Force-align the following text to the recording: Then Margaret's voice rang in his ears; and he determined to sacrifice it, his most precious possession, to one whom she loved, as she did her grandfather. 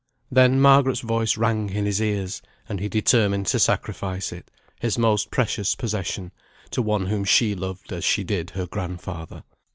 Then 0.31 0.59
Margaret's 0.59 1.01
voice 1.01 1.37
rang 1.37 1.69
in 1.69 1.85
his 1.85 2.01
ears; 2.01 2.41
and 2.67 2.79
he 2.79 2.89
determined 2.89 3.45
to 3.45 3.59
sacrifice 3.59 4.31
it, 4.31 4.49
his 4.79 4.97
most 4.97 5.29
precious 5.29 5.75
possession, 5.75 6.31
to 6.71 6.81
one 6.81 7.05
whom 7.05 7.23
she 7.23 7.53
loved, 7.53 7.93
as 7.93 8.03
she 8.03 8.23
did 8.23 8.49
her 8.57 8.65
grandfather. 8.65 9.43